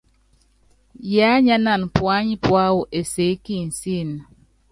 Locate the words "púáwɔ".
2.43-2.79